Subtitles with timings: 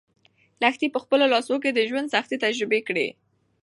[0.61, 3.07] لښتې په خپلو لاسو کې د ژوند سختۍ تجربه کړې.